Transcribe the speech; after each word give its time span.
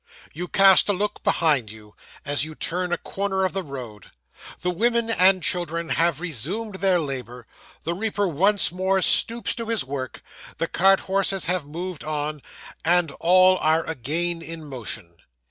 You 0.33 0.47
cast 0.47 0.89
a 0.89 0.93
look 0.93 1.21
behind 1.23 1.69
you, 1.69 1.95
as 2.25 2.43
you 2.43 2.55
turn 2.55 2.91
a 2.91 2.97
corner 2.97 3.45
of 3.45 3.53
the 3.53 3.61
road. 3.61 4.07
The 4.61 4.71
women 4.71 5.11
and 5.11 5.43
children 5.43 5.89
have 5.89 6.19
resumed 6.19 6.77
their 6.77 6.99
labour; 6.99 7.45
the 7.83 7.93
reaper 7.93 8.27
once 8.27 8.71
more 8.71 9.03
stoops 9.03 9.53
to 9.53 9.67
his 9.67 9.83
work; 9.83 10.23
the 10.57 10.67
cart 10.67 11.01
horses 11.01 11.45
have 11.45 11.67
moved 11.67 12.03
on; 12.03 12.41
and 12.83 13.11
all 13.19 13.57
are 13.59 13.83
again 13.85 14.41
in 14.41 14.65
motion. 14.65 15.17